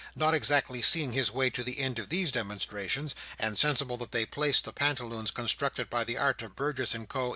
[0.15, 4.25] Not exactly seeing his way to the end of these demonstrations, and sensible that they
[4.25, 7.29] placed the pantaloons constructed by the art of Burgess and Co.